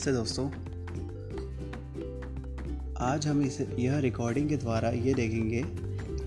[0.00, 0.44] नमस्ते दोस्तों।
[3.06, 5.62] आज हम इस यह रिकॉर्डिंग के द्वारा ये देखेंगे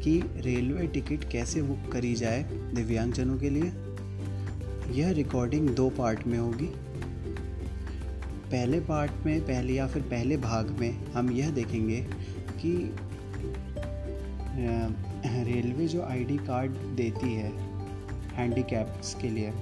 [0.01, 3.71] कि रेलवे टिकट कैसे बुक करी जाए दिव्यांगजनों के लिए।
[4.91, 6.69] यह रिकॉर्डिंग दो पार्ट में होगी।
[8.51, 12.01] पहले पार्ट में, पहले या फिर पहले भाग में हम यह देखेंगे
[12.61, 12.75] कि
[15.45, 17.51] रेलवे जो आईडी कार्ड देती है
[18.35, 19.53] हैंडीकैप्स के लिए,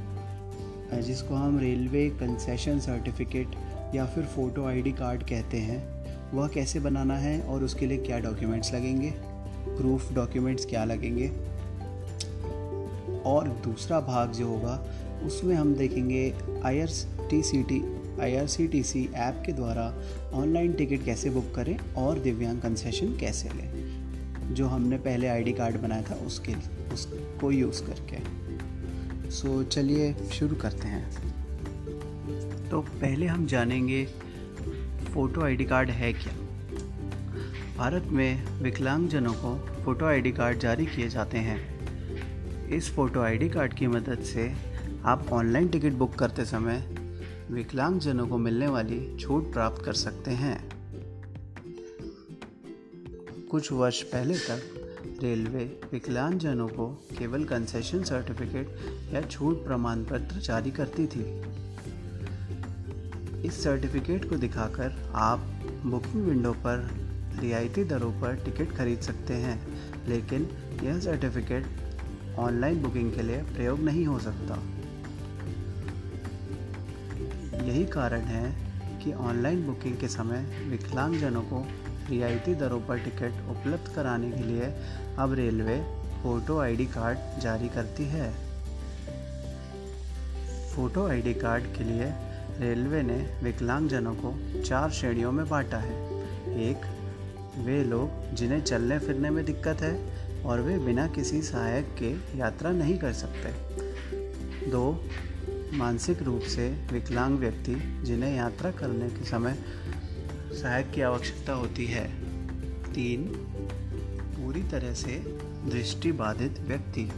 [1.02, 3.56] जिसको हम रेलवे कंसेशन सर्टिफिकेट
[3.96, 6.02] या फिर फ़ोटो आईडी कार्ड कहते हैं
[6.32, 9.14] वह कैसे बनाना है और उसके लिए क्या डॉक्यूमेंट्स लगेंगे
[9.78, 11.28] प्रूफ डॉक्यूमेंट्स क्या लगेंगे।
[13.26, 14.86] और दूसरा भाग जो होगा
[15.24, 16.88] उसमें हम देखेंगे I R
[17.30, 21.56] T C T I R C T C app के द्वारा ऑनलाइन टिकट कैसे बुक
[21.56, 24.02] करें और दिव्यांग कंसेशन कैसे लें
[24.54, 26.54] जो हमने पहले आईडी कार्ड बनाया था उसके
[26.94, 28.18] उसको यूज़ करके।
[29.32, 31.31] सो so, चलिए शुरू करते हैं।
[32.72, 34.06] तो पहले हम जानेंगे
[35.14, 36.34] फ़ोटो आईडी कार्ड है क्या।
[37.78, 43.74] भारत में विकलांगजनों को फ़ोटो आईडी कार्ड जारी किए जाते हैं। इस फ़ोटो आईडी कार्ड
[43.74, 44.54] की मदद से
[45.06, 46.78] आप ऑनलाइन टिकट बुक करते समय
[47.52, 50.70] विकलांगजनों को मिलने वाली छूट प्राप्त कर सकते हैं।
[53.52, 54.62] कुछ वर्ष पहले तक
[55.24, 56.88] रेलवे विकलांगजनों को
[57.20, 58.76] केवल कंसेशन सर्टिफिकेट
[59.14, 61.42] या छूट प्रमाण पत्र जारी करती थी।
[63.46, 65.40] इस सर्टिफिकेट को दिखाकर आप
[65.86, 66.90] बुकिंग विंडो पर
[67.40, 69.60] रियायती दरों पर टिकट खरीद सकते हैं,
[70.08, 70.48] लेकिन
[70.84, 71.66] यह सर्टिफिकेट
[72.40, 74.56] ऑनलाइन बुकिंग के लिए प्रयोग नहीं हो सकता।
[77.66, 78.44] यही कारण है
[79.04, 81.66] कि ऑनलाइन बुकिंग के समय विकलांगजनों को
[82.10, 84.74] रियायती दरों पर टिकट उपलब्ध कराने के लिए
[85.20, 85.78] अब रेलवे
[86.24, 88.32] फ़ोटो आईडी कार्ड जारी करती है।
[90.76, 92.14] फ़ोटो आईडी कार्ड के लिए
[92.62, 95.94] रेलवे ने विकलांगजनों को चार श्रेणियों में बांटा है।
[96.70, 96.82] एक,
[97.58, 102.72] वे लोग जिन्हें चलने फिरने में दिक्कत है और वे बिना किसी सहायक के यात्रा
[102.72, 103.50] नहीं कर सकते।
[104.72, 105.06] दो,
[105.74, 109.58] मानसिक रूप से विकलांग व्यक्ति जिन्हें यात्रा करने के समय
[110.62, 112.08] सहायक की आवश्यकता होती है।
[112.94, 113.24] तीन,
[114.38, 115.12] पूरी तरह से
[115.70, 117.12] दृष्टि बाधित व्यक्ति।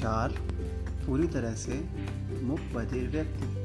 [0.00, 0.28] चार,
[1.06, 1.84] पूरी तरह से
[2.42, 3.57] मुख बधिर व्यक्ति।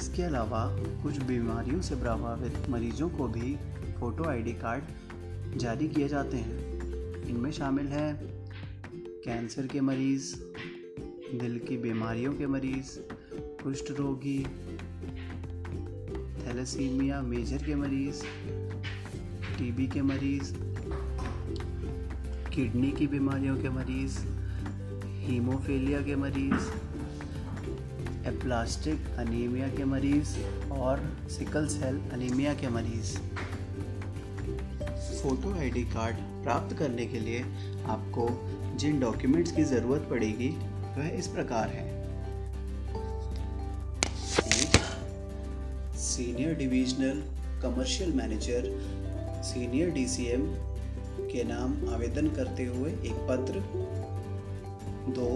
[0.00, 0.60] इसके अलावा
[1.02, 3.56] कुछ बीमारियों से प्रभावित मरीजों को भी
[3.98, 8.12] फ़ोटो आईडी कार्ड जारी किए जाते हैं। इनमें शामिल है
[9.24, 10.34] कैंसर के मरीज़,
[11.40, 12.98] दिल की बीमारियों के मरीज़
[13.62, 14.38] कुष्ठ रोगी
[16.46, 18.22] थैलेसीमिया मेजर के मरीज़
[19.58, 20.52] टीबी के मरीज़
[22.54, 24.18] किडनी की बीमारियों के मरीज़
[25.26, 26.89] हीमोफीलिया के मरीज़
[28.26, 30.36] एप्लास्टिक अनीमिया के मरीज़
[30.72, 31.00] और
[31.30, 33.16] सिकल सेल अनीमिया के मरीज़।
[35.22, 37.40] फ़ोटो आईडी कार्ड प्राप्त करने के लिए
[37.86, 38.28] आपको
[38.76, 40.48] जिन डॉक्यूमेंट्स की ज़रूरत पड़ेगी,
[40.96, 41.88] वह इस प्रकार है।
[46.00, 47.22] Senior divisional
[47.62, 48.70] commercial manager
[49.44, 50.46] senior DCM
[51.22, 53.62] के नाम आवेदन करते हुए एक पत्र।
[55.12, 55.28] दो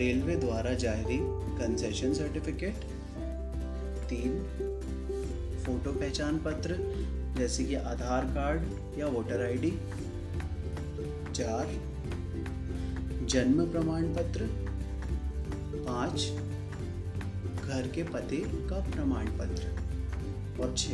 [0.00, 1.18] रेलवे द्वारा जारी
[1.58, 2.74] कंसेशन सर्टिफिकेट
[4.08, 4.38] तीन
[5.66, 6.76] फ़ोटो पहचान पत्र,
[7.38, 8.62] जैसे कि आधार कार्ड
[8.98, 9.70] या वोटर आईडी
[11.34, 11.68] चार,
[13.26, 14.48] जन्म प्रमाण पत्र।
[15.74, 16.32] पाँच,
[17.64, 19.64] घर के पते का प्रमाण पत्र।
[20.62, 20.88] और छ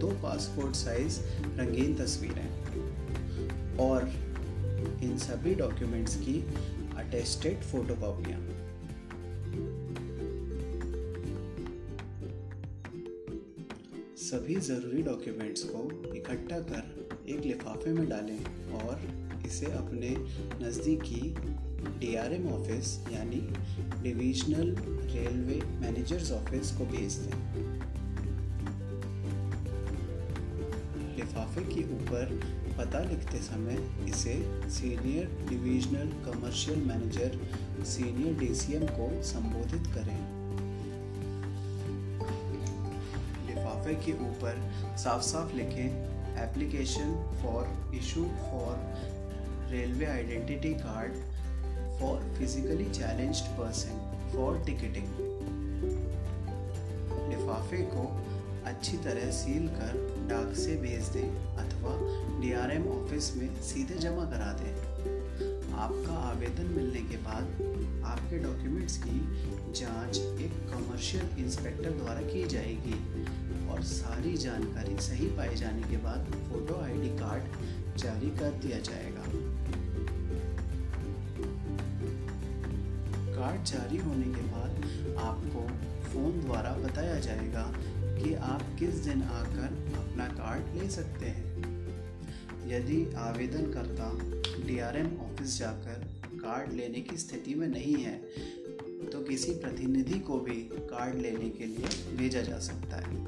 [0.00, 1.20] दो पासपोर्ट साइज़
[1.60, 2.48] रंगीन तस्वीरें।
[3.76, 4.08] और
[5.02, 6.44] इन सभी डॉक्यूमेंट्स की
[7.12, 8.38] अटेस्टेड फ़ोटो कॉपियाँ
[14.18, 15.82] सभी ज़रूरी डॉक्यूमेंट्स को
[16.14, 18.38] इकट्ठा कर एक लिफाफे में डालें
[18.78, 19.00] और
[19.46, 20.14] इसे अपने
[20.64, 21.20] नज़दीकी
[22.00, 23.40] डीआरएम ऑफ़िस यानी
[24.02, 24.74] डिविजनल
[25.12, 27.71] रेलवे मैनेजर्स ऑफ़िस को भेज दें।
[31.22, 32.40] लिफाफे के ऊपर
[32.78, 33.76] पता लिखते समय
[34.08, 34.34] इसे
[34.70, 37.38] senior divisional commercial manager,
[37.84, 40.16] senior DCM को संबोधित करें।
[43.46, 44.58] लिफाफे के ऊपर
[44.98, 45.86] साफ़ साफ़ लिखें,
[46.42, 48.76] application for issue for
[49.70, 51.12] railway identity card
[52.00, 54.02] for physically challenged person
[54.32, 55.14] for ticketing.
[57.30, 58.08] लिफाफे को
[58.66, 61.92] अच्छी तरह सील कर डाक से भेज दें अथवा
[62.40, 64.74] डीआरएम ऑफ़िस में सीधे जमा करा दें।
[65.82, 67.44] आपका आवेदन मिलने के बाद
[68.06, 69.18] आपके डॉक्यूमेंट्स की
[69.80, 72.98] जाँच एक कमर्शियल इंस्पेक्टर द्वारा की जाएगी
[73.68, 79.24] और सारी जानकारी सही पाए जाने के बाद फ़ोटो आईडी कार्ड जारी कर दिया जाएगा।
[83.36, 85.66] कार्ड जारी होने के बाद आपको
[86.04, 87.64] फ़ोन द्वारा बताया जाएगा
[88.14, 91.50] कि आप किस दिन आकर अपना कार्ड ले सकते हैं।
[92.68, 94.10] यदि आवेदनकर्ता
[94.66, 96.04] डीआरएम ऑफ़िस जाकर
[96.34, 98.16] कार्ड लेने की स्थिति में नहीं है
[99.12, 100.60] तो किसी प्रतिनिधि को भी
[100.90, 103.20] कार्ड लेने के लिए भेजा जा सकता है।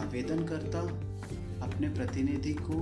[0.00, 0.80] आवेदनकर्ता
[1.66, 2.76] अपने प्रतिनिधि को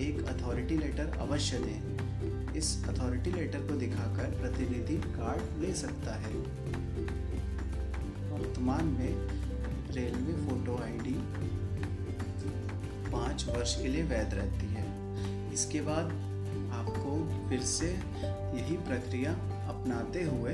[0.00, 6.32] एक अथॉरिटी लेटर अवश्य दें। इस अथॉरिटी लेटर को दिखाकर प्रतिनिधि कार्ड ले सकता है।
[8.60, 11.14] वर्तमान में रेलवे फ़ोटो आईडी
[13.10, 14.82] पाँच वर्ष के लिए वैध रहती है।
[15.52, 16.10] इसके बाद
[16.78, 17.14] आपको
[17.48, 19.32] फिर से यही प्रक्रिया
[19.70, 20.52] अपनाते हुए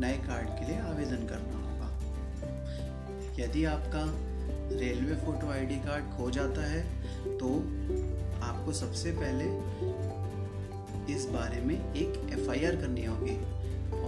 [0.00, 1.88] नए कार्ड के लिए आवेदन करना होगा।
[3.38, 4.04] यदि आपका
[4.80, 6.82] रेलवे फ़ोटो आईडी कार्ड खो जाता है
[7.38, 7.54] तो
[8.42, 9.52] आपको सबसे पहले
[11.14, 13.36] इस बारे में एक एफआईआर करनी होगी।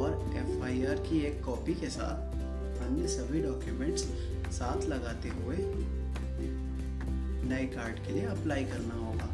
[0.02, 2.32] और एफआईआर की एक कॉपी के साथ
[2.82, 4.02] अन्य सभी डॉक्यूमेंट्स
[4.52, 5.56] साथ लगाते हुए
[7.49, 9.28] नए कार्ड के लिए अप्लाई करना होगा।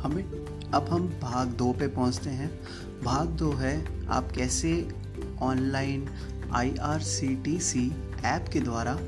[0.00, 0.24] हमें,
[0.74, 2.60] अब हम भाग दो पे पहुँचते हैं।
[3.02, 4.88] भाग दो है, आप कैसे
[5.40, 6.08] ऑनलाइन
[6.52, 7.92] आईआरसीटीसी
[8.24, 8.98] ऐप के द्वारा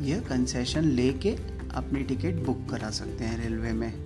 [0.00, 1.36] यह कंसेशन लेके
[1.74, 4.03] अपनी टिकट बुक करा सकते हैं रेलवे में।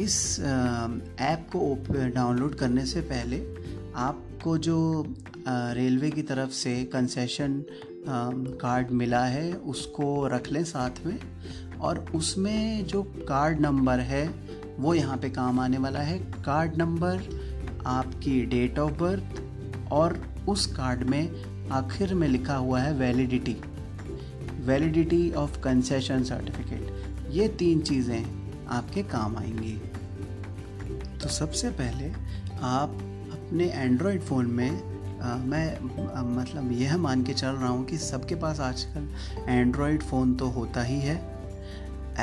[0.00, 3.36] इस ऐप को डाउनलोड करने से पहले
[3.96, 4.78] आपको जो
[5.48, 7.62] रेलवे की तरफ़ से कंसेशन
[8.08, 11.18] कार्ड मिला है, उसको रख लें साथ में
[11.80, 14.26] और उसमें जो कार्ड नंबर है,
[14.78, 17.22] वो यहाँ पे काम आने वाला है। कार्ड नंबर
[17.86, 20.18] आपकी डेट ऑफ़ बर्थ और
[20.48, 23.56] उस कार्ड में आखिर में लिखा हुआ है validity
[24.66, 28.24] validity of concession certificate ये तीन चीज़ें
[28.68, 29.80] आपके काम आएँगी।
[31.26, 32.08] तो सबसे पहले
[32.62, 32.90] आप
[33.32, 34.70] अपने एंड्रॉयड फ़ोन में
[35.20, 35.66] आ, मैं
[36.08, 39.08] आ, मतलब यह मान के चल रहा हूँ कि सबके पास आजकल
[39.48, 41.16] एंड्रॉयड फ़ोन तो होता ही है।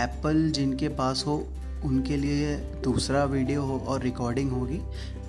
[0.03, 1.35] एप्पल जिनके पास हो
[1.85, 4.79] उनके लिए दूसरा वीडियो हो और रिकॉर्डिंग होगी।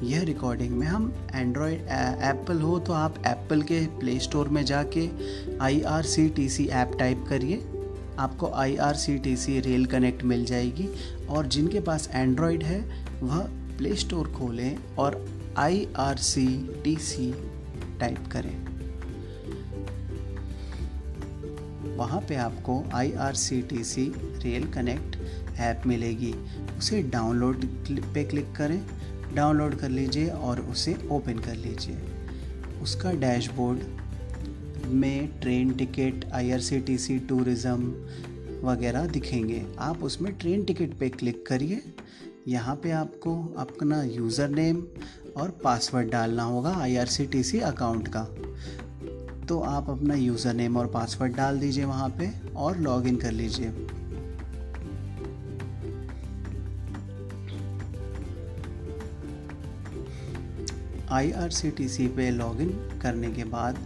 [0.03, 1.89] यह रिकॉर्डिंग में हम एंड्रॉयड
[2.31, 5.09] एप्पल हो तो आप एप्पल के प्ले स्टोर में जाके
[5.61, 7.63] I R C T C app type करिए।
[8.19, 10.89] आपको I R C T C rail connect मिल जाएगी
[11.31, 12.81] और जिनके पास एंड्रॉयड है
[13.23, 13.47] वह
[13.79, 15.25] प्ले स्टोर खोलें और
[15.59, 16.47] I R C
[16.85, 17.33] T C
[18.01, 18.55] type करें।
[21.97, 24.05] वहाँ पे आपको I R C T C
[24.43, 25.17] rail connect
[25.61, 26.33] app मिलेगी।
[26.79, 27.65] उसे डाउनलोड
[28.15, 28.81] पे क्लिक करें,
[29.35, 31.99] डाउनलोड कर लीजिए और उसे ओपन कर लीजिए।
[32.83, 33.81] उसका डैशबोर्ड
[34.93, 37.85] में train ticket I R C T C tourism
[38.65, 41.83] वगैरह दिखेंगे। आप उसमें ट्रेन टिकट पे क्लिक करिए
[42.49, 44.83] यहाँ पे आपको अपना यूज़र नेम
[45.37, 48.23] और पासवर्ड डालना होगा आईआरसीटीसी अकाउंट का।
[49.49, 53.33] तो आप अपना यूज़र नेम और पासवर्ड डाल दीजिए वहाँ पे और लॉग इन कर
[53.33, 53.73] लीजिए।
[61.11, 62.71] आई आर सी टी सी पे लॉगिन
[63.03, 63.79] करने के बाद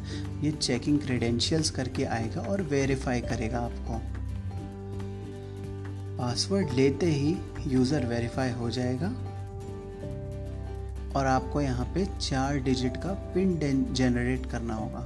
[0.43, 4.18] ये चेकिंग क्रेडेंशियल्स करके आएगा और वेरीफाई करेगा आपको।
[6.19, 9.09] पासवर्ड लेते ही यूज़र वेरीफाई हो जाएगा
[11.17, 15.03] और आपको यहाँ पे चार डिजिट का पिन जनरेट करना होगा।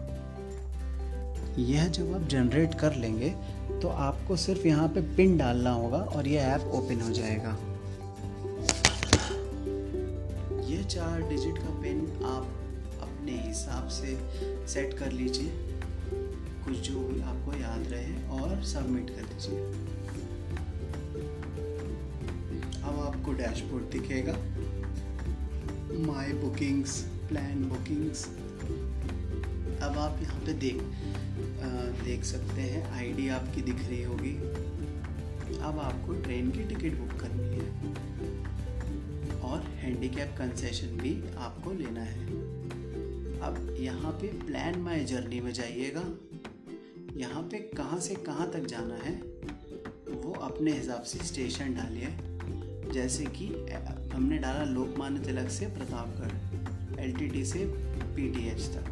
[1.59, 3.31] यह जब आप जनरेट कर लेंगे
[3.83, 7.57] तो आपको सिर्फ़ यहाँ पे पिन डालना होगा और यह ऐप ओपन हो जाएगा।
[10.69, 12.47] यह चार डिजिट का पिन आप
[13.03, 14.17] अपने हिसाब से
[14.73, 15.53] सेट कर लीजिए।
[16.65, 19.92] कुछ जो भी आपको याद रहे और सबमिट कर दीजिए।
[23.23, 24.33] आपको डैशबोर्ड दिखेगा।
[26.07, 26.95] माई बुकिंग्स
[27.29, 28.25] प्लान बुकिंग्स
[29.83, 30.81] अब आप यहाँ पे देख
[31.63, 31.69] आ,
[32.05, 34.33] देख सकते हैं आईडी आपकी दिख रही होगी।
[35.59, 37.67] अब आपको ट्रेन की टिकट बुक करनी है।
[39.43, 42.27] और हैंडीकैप कंसेशन भी आपको लेना है।
[43.41, 46.05] अब यहाँ पे प्लान माई जर्नी में जाइएगा।
[47.21, 49.15] यहाँ पे कहाँ से कहाँ तक जाना है
[50.11, 52.15] वो अपने हिसाब से स्टेशन डालिए।
[52.93, 53.47] जैसे कि
[54.15, 57.65] हमने डाला लोकमान्य तिलक से प्रतापगढ़ एल से
[58.17, 58.29] पी
[58.75, 58.91] तक।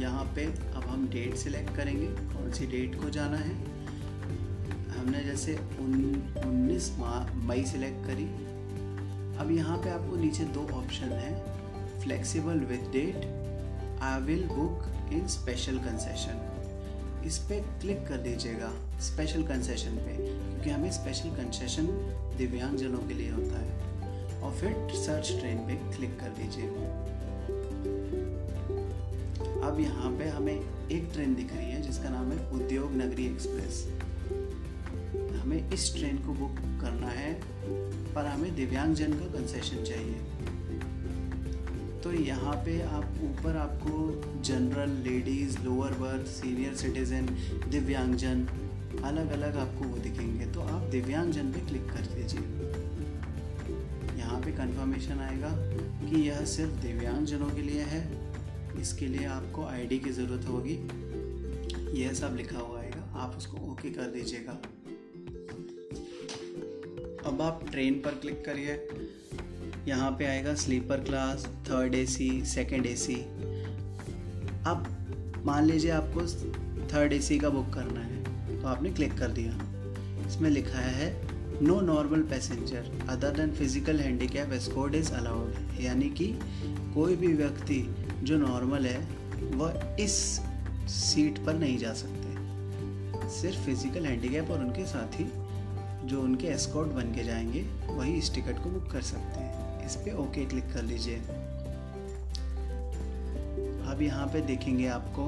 [0.00, 3.54] यहाँ पे अब हम डेट सिलेक्ट करेंगे, कौन सी डेट को जाना है।
[4.92, 6.90] हमने जैसे उन्नीस
[7.48, 8.28] मई सिलेक्ट करी।
[9.38, 15.26] अब यहाँ पे आपको नीचे दो ऑप्शन है flexible with date I will book in
[15.28, 16.48] special concession
[17.26, 21.86] इस पर क्लिक कर दीजिएगा स्पेशल कंसेशन पे, क्योंकि हमें स्पेशल कंसेशन
[22.38, 26.66] दिव्यांगजनों के लिए होता है। और फिर सर्च ट्रेन पे क्लिक कर दीजिए।
[29.62, 30.54] अब यहाँ पे हमें
[30.92, 33.86] एक ट्रेन दिख रही है, जिसका नाम है उद्योग नगरी एक्सप्रेस
[35.42, 37.32] हमें इस ट्रेन को बुक करना है,
[38.14, 40.41] पर हमें दिव्यांगजन का कंसेशन चाहिए।
[42.02, 43.92] तो यहाँ पे आप, ऊपर आपको
[44.42, 47.26] general ladies lower berth senior citizen
[47.70, 48.46] दिव्यांगजन
[49.04, 52.40] अलग अलग आपको वो दिखेंगे। तो आप दिव्यांगजन पे क्लिक कर दीजिए।
[54.18, 55.50] यहाँ पे कंफर्मेशन आएगा
[56.10, 58.32] कि यह सिर्फ़ दिव्यांगजनों के लिए है।
[58.80, 60.74] इसके लिए आपको आईडी की ज़रूरत होगी।
[62.02, 64.62] यह सब लिखा हुआ आएगा। आप उसको ओके कर दीजिएगा।
[67.26, 68.88] अब आप ट्रेन पर क्लिक करिए।
[69.88, 73.14] यहाँ पे आएगा sleeper class third AC second AC
[74.66, 74.84] अब
[75.46, 76.26] मान लीजिए आपको
[76.92, 79.52] थर्ड एसी का बुक करना है तो आपने क्लिक कर दिया।
[80.26, 81.10] इसमें लिखा है
[81.62, 86.26] no normal passenger other than physical handicap escort is allowed यानी कि
[86.94, 87.82] कोई भी व्यक्ति
[88.22, 89.00] जो नॉर्मल है,
[89.54, 90.12] वह इस
[90.90, 95.30] सीट पर नहीं जा सकते। सिर्फ़ फ़िज़िकल हैंडीकैप और उनके साथी
[96.04, 99.51] जो उनके एस्कॉर्ट बन के जाएँगे, वही इस टिकट को बुक कर सकते हैं।
[99.86, 101.16] इस पर ओके क्लिक कर लीजिए।
[103.82, 105.26] अब यहाँ पे देखेंगे आपको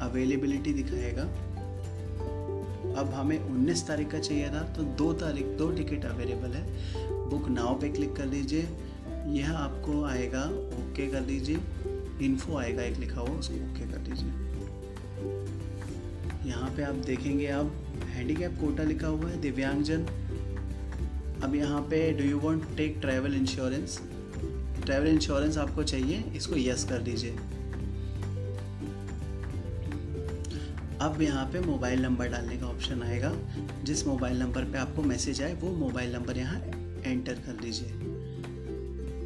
[0.00, 1.22] अवेलेबिलिटी दिखाएगा।
[3.00, 7.48] अब हमें 19 तारीख का चाहिए था तो दो तारीख, दो टिकट अवेलेबल है। बुक
[7.48, 8.68] नाव पे क्लिक कर लीजिए।
[9.28, 10.44] यह आपको आएगा,
[10.78, 11.58] ओके कर दीजिए
[12.26, 14.46] इन्फो आएगा, एक लिखा हुआ, उसको ओके कर दीजिए
[16.48, 17.72] यहाँ पे आप देखेंगे, अब
[18.08, 20.06] हैंडीकैप कोटा लिखा हुआ है, दिव्यांगजन।
[21.42, 24.00] अब यहाँ पे do you want take travel insurance
[24.84, 27.30] travel insurance आपको चाहिए, इसको यस कर दीजिए।
[31.00, 33.32] अब यहाँ पे मोबाइल नंबर डालने का ऑप्शन आएगा।
[33.84, 36.60] जिस मोबाइल नंबर पे आपको मैसेज आए, वो मोबाइल नंबर यहाँ
[37.06, 37.88] एंटर कर दीजिए।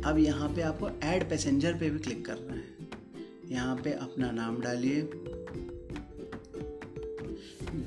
[0.03, 4.61] अब यहाँ पे आपको ऐड पैसेंजर पे भी क्लिक करना है। यहाँ पे अपना नाम
[4.61, 5.03] डालिए।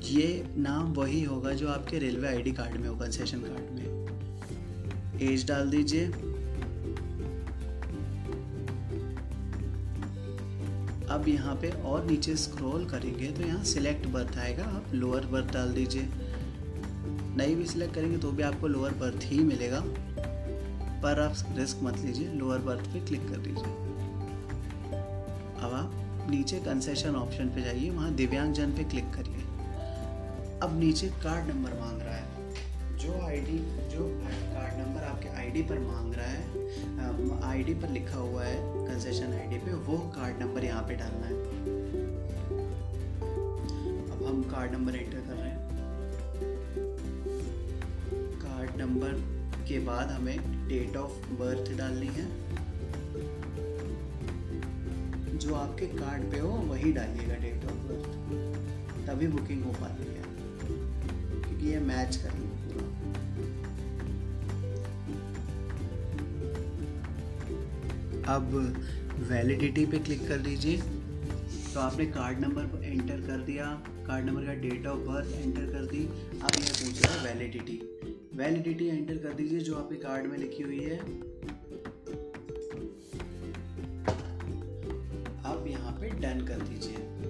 [0.06, 5.46] ये नाम वही होगा जो आपके रेलवे आईडी कार्ड में हो कंसेशन कार्ड में। एज
[5.48, 6.06] डाल दीजिए।
[11.08, 15.52] अब यहाँ पे और नीचे स्क्रॉल करेंगे तो यहाँ सिलेक्ट बर्थ आएगा। आप लोअर बर्थ
[15.52, 16.08] डाल दीजिए।
[17.36, 19.80] नहीं भी सिलेक्ट करेंगे तो भी आपको लोअर बर्थ ही मिलेगा।
[21.02, 23.72] पर आप रिस्क मत लीजिए लोअर बर्थ पे क्लिक कर दीजिए।
[25.56, 29.35] अब आप नीचे कंसेशन ऑप्शन पे जाइए, वहाँ दिव्यांग जन पे क्लिक करिए।
[30.66, 33.58] अब नीचे कार्ड नंबर मांग रहा है। जो आईडी
[33.90, 34.04] जो
[34.54, 38.56] कार्ड नंबर आपके आईडी पर मांग रहा है आईडी पर लिखा हुआ है
[38.86, 41.36] कंसेशन आईडी पे, वो कार्ड नंबर यहाँ पे डालना है।
[44.10, 45.60] अब हम कार्ड नंबर एंटर कर रहे हैं।
[48.40, 49.12] कार्ड नंबर
[49.68, 52.26] के बाद हमें डेट ऑफ़ बर्थ डालनी है।
[55.38, 60.15] जो आपके कार्ड पे हो, वही डालिएगा डेट ऑफ़ बर्थ तभी बुकिंग हो पाती है।
[61.66, 62.44] ये मैच करेंगे
[68.28, 68.54] अब
[69.28, 70.76] वैलिडिटी पे क्लिक कर दीजिए
[71.74, 73.64] तो आपने कार्ड नंबर एंटर कर दिया।
[74.06, 76.04] कार्ड नंबर का डेट ऑफ़ बर्थ एंटर कर दी।
[76.38, 77.78] अब यह पूछ रहा है वैलिडिटी
[78.34, 80.98] वैलिडिटी एंटर कर दीजिए, जो आपके कार्ड में लिखी हुई है।
[85.44, 87.25] अब यहाँ पे डन कर दीजिए।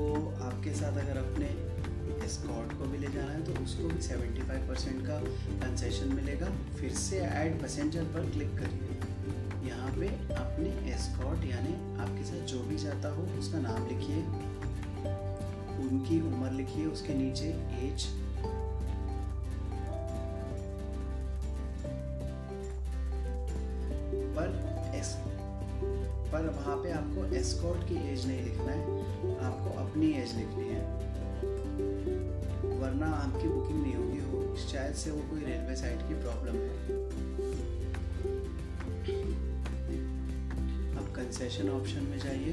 [0.00, 1.48] आपको आपके साथ अगर अपने
[2.28, 5.18] स्कॉट को भी ले जाना है तो उसको भी 75 परसेंट का
[5.60, 6.46] कंसेशन मिलेगा।
[6.78, 12.62] फिर से ऐड पैसेंजर पर क्लिक करिए। यहाँ पे अपने एस्कॉट यानी आपके साथ जो
[12.62, 14.22] भी जाता हो, उसका नाम लिखिए,
[15.80, 17.48] उनकी उम्र लिखिए, उसके नीचे
[17.82, 18.06] एज
[24.36, 24.48] पर
[26.32, 28.82] पर वहाँ पे आपको एस्कॉट की एज नहीं लिखना है,
[29.40, 30.82] आपको अपनी एज लिखनी है।
[32.80, 36.68] वरना आपकी बुकिंग नहीं होगी हो शायद से वो कोई रेलवे साइट की प्रॉब्लम है।
[40.96, 42.52] अब कंसेशन ऑप्शन में जाइए।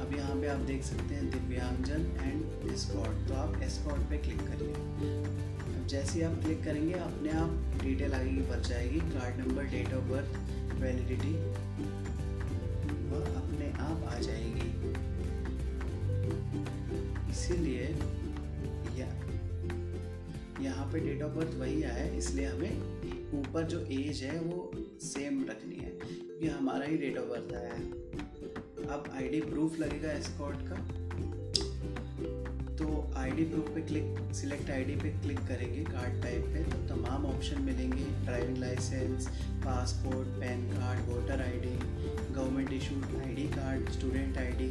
[0.00, 4.40] अब यहाँ पे आप देख सकते हैं दिव्यांगजन एंड एस्कॉट तो आप एस्कॉर्ट पे क्लिक
[4.40, 7.50] करिए। अब जैसे आप क्लिक करेंगे, अपने आप
[7.82, 10.30] डिटेल आगे की भर जाएगी। Card number date of birth
[10.82, 11.34] validity
[20.60, 24.70] यहाँ पे डेट ऑफ़ बर्थ वही आया है, इसलिए हमें ऊपर जो एज है वो
[25.02, 25.92] सेम रखनी है
[26.42, 27.82] ये हमारा ही डेट ऑफ़ बर्थ आया है।
[28.88, 30.76] अब आईडी प्रूफ लगेगा एस्कॉर्ट का।
[32.78, 32.86] तो
[33.18, 37.62] आईडी प्रूफ पे क्लिक सिलेक्ट आईडी पे क्लिक करेंगे कार्ड टाइप पे तो तमाम ऑप्शन
[37.62, 39.28] मिलेंगे। Driving licence
[39.64, 41.74] passport PAN card voter ID
[42.34, 44.70] government issued ID card student ID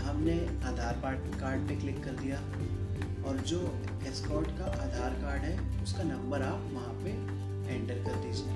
[0.00, 0.38] हमने
[0.68, 1.00] आधार
[1.40, 2.40] कार्ड पे क्लिक कर दिया।
[3.28, 3.58] और जो
[4.06, 7.10] एस्कॉर्ट का आधार कार्ड है, उसका नंबर आप वहाँ पे
[7.74, 8.52] एंटर कर दीजिए।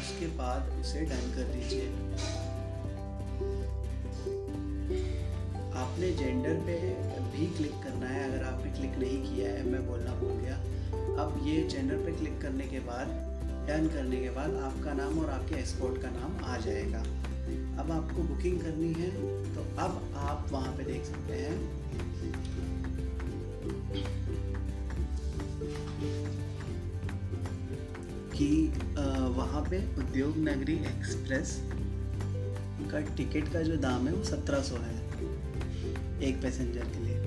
[0.00, 1.86] उसके बाद उसे डन कर दीजिए।
[5.76, 6.78] आपने जेंडर पे
[7.30, 10.56] भी क्लिक करना है, अगर आपने क्लिक नहीं किया है, मैं बोलना भूल गया।
[11.22, 13.29] अब ये जेंडर पे क्लिक करने के बाद
[13.70, 17.00] डन करने के बाद आपका नाम और आपके एक्सपोर्ट का नाम आ जाएगा।
[17.80, 19.10] अब आपको बुकिंग करनी है
[19.54, 21.58] तो अब आप वहाँ पे देख सकते हैं।
[28.34, 28.48] कि
[29.36, 31.56] वहाँ पे उद्योग नगरी एक्सप्रेस
[32.92, 34.98] का टिकट का जो दाम है वो सत्रह सौ है
[36.28, 37.18] एक पैसेंजर के लिए।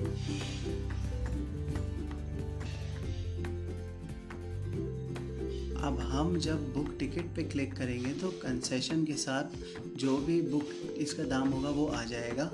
[5.84, 9.56] अब हम जब बुक टिकट पे क्लिक करेंगे तो कंसेशन के साथ
[9.98, 12.50] जो भी बुक इसका दाम होगा वो आ जाएगा।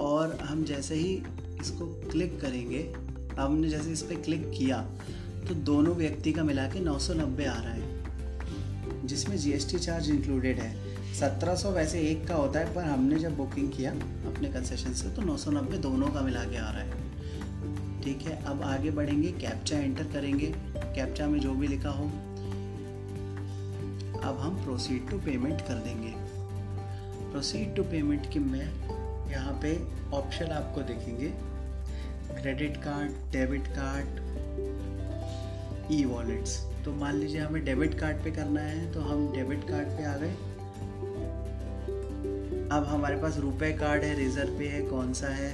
[0.00, 1.12] और हम जैसे ही
[1.60, 2.82] इसको क्लिक करेंगे,
[3.38, 4.80] हमने जैसे इस पर क्लिक किया
[5.48, 10.10] तो दोनों व्यक्ति का मिला के नौ सौ नब्बे आ रहा है, जिसमें जीएसटी चार्ज
[10.10, 10.74] इंक्लूडेड है।
[11.14, 13.92] 1700 वैसे एक का होता है, पर हमने जब बुकिंग किया
[14.26, 17.06] अपने कंसेशन से तो 990 दोनों का मिला के आ रहा है।
[18.02, 22.10] ठीक है, अब आगे बढ़ेंगे कैप्चा एंटर करेंगे। कैप्चा में जो भी लिखा हो
[24.18, 26.12] अब हम प्रोसीड टू पेमेंट कर देंगे।
[27.30, 29.76] प्रोसीड टू पेमेंट के में यहाँ पे
[30.16, 31.28] ऑप्शन आपको देखेंगे।
[32.32, 34.26] Credit card debit card
[35.92, 39.88] e wallets तो मान लीजिए हमें डेबिट कार्ड पे करना है तो हम डेबिट कार्ड
[39.88, 40.34] पे आ गए।
[42.70, 45.52] अब हमारे पास रुपए कार्ड है रिज़र्व पे है, कौन सा है?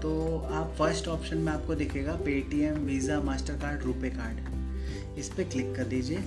[0.00, 3.20] तो आप फ़र्स्ट ऑप्शन में आपको दिखेगा Paytm Visa
[3.54, 6.18] Mastercard RuPay card इस पर क्लिक कर दीजिए।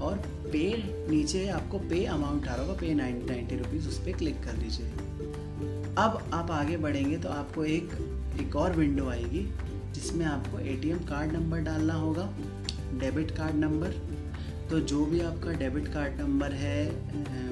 [0.00, 0.62] और पे
[1.08, 4.52] नीचे आपको पे अमाउंट आ रहा होगा पे नाइन नाइन्टी रुपीज़ उस पर क्लिक कर
[4.54, 4.86] दीजिए।
[5.98, 7.92] अब आप आगे बढ़ेंगे तो आपको एक
[8.40, 9.46] एक और विंडो आएगी,
[9.94, 12.28] जिसमें आपको एटीएम कार्ड नंबर डालना होगा
[13.00, 14.00] डेबिट कार्ड नंबर
[14.70, 16.90] तो जो भी आपका डेबिट कार्ड नंबर है,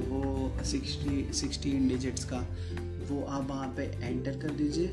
[0.08, 2.38] वो सिक्सटी सिक्सटीन डिजिट्स का,
[3.10, 4.86] वो आप वहाँ पे एंटर कर दीजिए।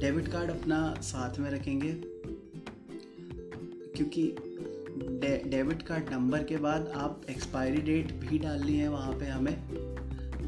[0.00, 1.92] डेबिट कार्ड अपना साथ में रखेंगे,
[3.96, 4.22] क्योंकि
[5.22, 9.52] डे, डेबिट कार्ड नंबर के बाद आप एक्सपायरी डेट भी डालनी है वहाँ पे हमें।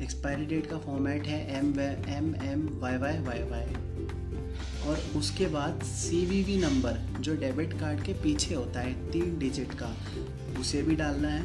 [0.02, 3.66] एक्सपायरी डेट का फॉर्मेट है M M M Y Y Y Y
[4.88, 9.96] और उसके बाद सी नंबर जो डेबिट कार्ड के पीछे होता है तीन डिजिट का
[10.60, 11.42] उसे भी डालना है।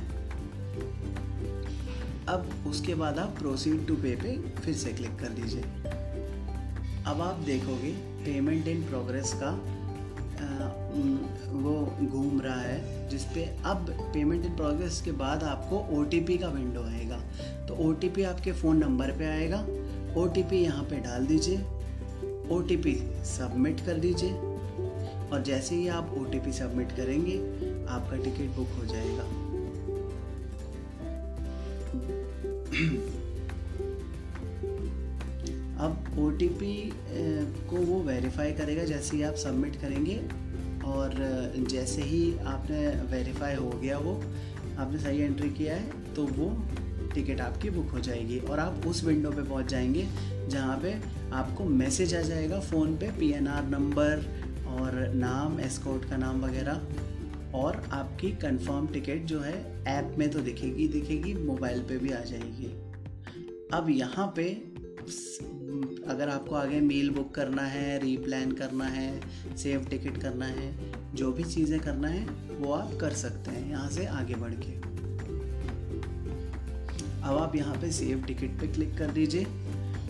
[2.25, 5.61] अब उसके बाद आप प्रोसीड टू पे पे फिर से क्लिक कर दीजिए।
[7.05, 7.91] अब आप देखोगे
[8.25, 9.51] पेमेंट इन प्रोग्रेस का
[10.89, 16.83] वो घूम रहा है, जिसपे अब पेमेंट इन प्रोग्रेस के बाद आपको ओटीपी का विंडो
[16.83, 17.19] आएगा।
[17.67, 19.61] तो ओटीपी आपके फ़ोन नंबर पे आएगा।
[20.17, 21.57] ओ टी पी यहाँ पर डाल दीजिए।
[22.51, 24.31] ओटीपी सबमिट कर दीजिए।
[25.29, 27.37] और जैसे ही आप ओटीपी सबमिट करेंगे,
[27.89, 29.23] आपका टिकट बुक हो जाएगा।
[35.79, 36.91] अब ओटीपी
[37.69, 40.15] को वो वेरीफाई करेगा, जैसे ही आप सबमिट करेंगे
[40.85, 41.09] और
[41.69, 44.23] जैसे ही आपने वेरीफाई हो गया वो,
[44.77, 46.63] आपने सही एंट्री किया है तो वो
[47.13, 50.07] टिकट आपकी बुक हो जाएगी और आप उस विंडो पे पहुँच जाएँगे
[50.47, 50.99] जहाँ पे
[51.33, 54.17] आपको मैसेज आ जाएगा फ़ोन पे पीएनआर नंबर
[54.67, 56.81] और नाम एस्कॉट का नाम वगैरह
[57.55, 62.19] और आपकी कंफर्म टिकट जो है ऐप में तो दिखेगी दिखेगी मोबाइल पे भी आ
[62.19, 62.65] जाएगी।
[63.73, 64.61] अब यहाँ पे
[66.09, 69.09] अगर आपको आगे मील बुक करना है रीप्लान करना है
[69.57, 70.69] सेव टिकट करना है,
[71.15, 74.77] जो भी चीज़ें करना है, वो आप कर सकते हैं यहाँ से आगे बढ़ के।
[77.21, 79.45] अब आप यहाँ पे सेव टिकट पे क्लिक कर दीजिए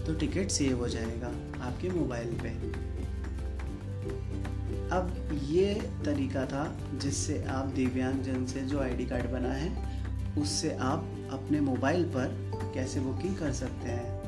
[0.06, 1.28] तो टिकट सेव हो जाएगा
[1.62, 2.50] आपके मोबाइल पे।
[4.90, 5.12] अब
[5.44, 5.74] ये
[6.06, 6.64] तरीका था
[6.96, 9.70] जिससे आप दिव्यांगजन से जो आईडी कार्ड बना है,
[10.38, 14.19] उससे आप अपने मोबाइल पर कैसे बुकिंग कर सकते हैं।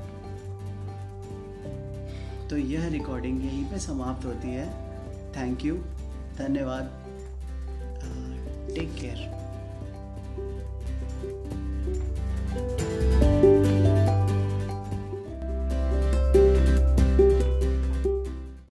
[2.51, 4.65] तो यह रिकॉर्डिंग यहीं पे समाप्त होती है।
[5.37, 5.75] थैंक यू
[6.37, 6.83] धन्यवाद।
[7.97, 9.30] uh, take care